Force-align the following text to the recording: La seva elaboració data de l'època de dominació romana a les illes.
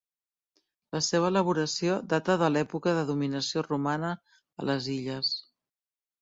La 0.95 1.01
seva 1.07 1.27
elaboració 1.33 1.97
data 2.13 2.37
de 2.43 2.49
l'època 2.53 2.95
de 3.01 3.03
dominació 3.11 3.65
romana 3.67 4.11
a 4.65 4.67
les 4.71 4.89
illes. 4.97 5.33